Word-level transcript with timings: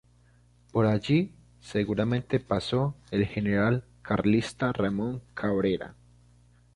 Por 0.71 0.87
allí 0.87 1.31
seguramente 1.59 2.39
pasó 2.39 2.95
el 3.11 3.27
general 3.27 3.83
carlista 4.01 4.73
Ramón 4.73 5.21
Cabrera. 5.35 5.93